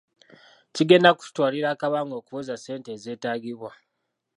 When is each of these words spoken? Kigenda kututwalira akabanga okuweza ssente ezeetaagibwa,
Kigenda 0.75 1.09
kututwalira 1.17 1.67
akabanga 1.71 2.13
okuweza 2.21 2.53
ssente 2.57 2.89
ezeetaagibwa, 2.95 3.71